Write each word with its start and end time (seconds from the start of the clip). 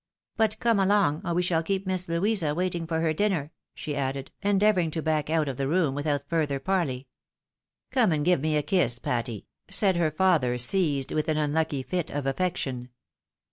"But 0.35 0.57
come 0.59 0.79
along, 0.79 1.21
or 1.23 1.35
we 1.35 1.43
shall 1.43 1.61
keep 1.61 1.85
Miss 1.85 2.09
Louisa 2.09 2.55
waiting 2.55 2.87
for 2.87 3.01
her 3.01 3.13
dinner," 3.13 3.51
she 3.75 3.95
added, 3.95 4.31
endeavouring 4.41 4.89
to 4.89 5.01
back 5.03 5.29
out 5.29 5.47
of 5.47 5.57
the 5.57 5.67
room 5.67 5.93
without 5.93 6.27
further 6.27 6.59
parley." 6.59 7.05
Come 7.91 8.11
and 8.11 8.25
give 8.25 8.41
me 8.41 8.57
a 8.57 8.63
kiss, 8.63 8.97
Patty?" 8.97 9.45
said 9.69 9.97
her 9.97 10.09
father, 10.09 10.57
seized 10.57 11.11
with 11.11 11.29
an 11.29 11.37
unlucky 11.37 11.83
fit 11.83 12.09
of 12.09 12.25
affection. 12.25 12.89